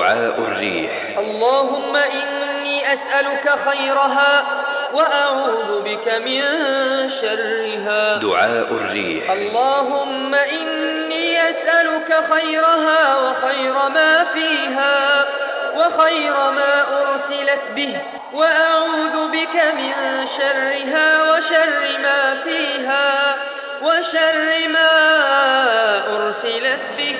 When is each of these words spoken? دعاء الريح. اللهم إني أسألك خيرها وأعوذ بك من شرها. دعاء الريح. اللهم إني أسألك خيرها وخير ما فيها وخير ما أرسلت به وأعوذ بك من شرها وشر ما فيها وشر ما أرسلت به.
دعاء 0.00 0.38
الريح. 0.38 1.18
اللهم 1.18 1.96
إني 1.96 2.92
أسألك 2.92 3.58
خيرها 3.68 4.44
وأعوذ 4.94 5.80
بك 5.84 6.08
من 6.08 6.42
شرها. 7.10 8.16
دعاء 8.16 8.68
الريح. 8.70 9.30
اللهم 9.30 10.34
إني 10.34 11.50
أسألك 11.50 12.10
خيرها 12.32 13.16
وخير 13.16 13.74
ما 13.88 14.24
فيها 14.24 15.24
وخير 15.76 16.34
ما 16.34 16.74
أرسلت 17.00 17.64
به 17.76 17.96
وأعوذ 18.32 19.28
بك 19.28 19.56
من 19.76 19.92
شرها 20.38 21.08
وشر 21.30 21.80
ما 22.02 22.36
فيها 22.44 23.36
وشر 23.82 24.68
ما 24.68 24.92
أرسلت 26.16 26.84
به. 26.98 27.16